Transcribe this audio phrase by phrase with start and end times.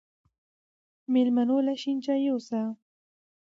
[1.13, 2.61] مېلمنو له شين چای يوسه